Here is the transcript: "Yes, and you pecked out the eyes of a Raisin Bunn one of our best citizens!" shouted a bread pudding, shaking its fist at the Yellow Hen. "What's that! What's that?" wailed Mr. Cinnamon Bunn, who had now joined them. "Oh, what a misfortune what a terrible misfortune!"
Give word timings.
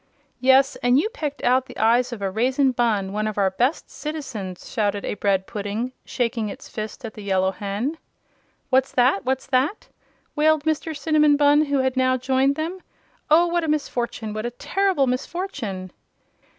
"Yes, 0.39 0.77
and 0.77 0.97
you 0.97 1.09
pecked 1.09 1.43
out 1.43 1.67
the 1.67 1.77
eyes 1.77 2.11
of 2.11 2.23
a 2.23 2.31
Raisin 2.31 2.71
Bunn 2.71 3.13
one 3.13 3.27
of 3.27 3.37
our 3.37 3.51
best 3.51 3.91
citizens!" 3.91 4.67
shouted 4.67 5.05
a 5.05 5.13
bread 5.13 5.45
pudding, 5.45 5.91
shaking 6.05 6.49
its 6.49 6.67
fist 6.67 7.05
at 7.05 7.13
the 7.13 7.21
Yellow 7.21 7.51
Hen. 7.51 7.99
"What's 8.71 8.91
that! 8.93 9.23
What's 9.25 9.45
that?" 9.45 9.89
wailed 10.35 10.63
Mr. 10.63 10.97
Cinnamon 10.97 11.37
Bunn, 11.37 11.65
who 11.65 11.77
had 11.81 11.95
now 11.95 12.17
joined 12.17 12.55
them. 12.55 12.79
"Oh, 13.29 13.45
what 13.45 13.63
a 13.63 13.67
misfortune 13.67 14.33
what 14.33 14.43
a 14.47 14.49
terrible 14.49 15.05
misfortune!" 15.05 15.91